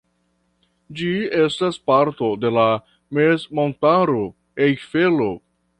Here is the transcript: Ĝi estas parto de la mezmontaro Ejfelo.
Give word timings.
Ĝi 1.01 1.09
estas 1.41 1.77
parto 1.91 2.31
de 2.45 2.53
la 2.57 2.65
mezmontaro 3.19 4.29
Ejfelo. 4.71 5.33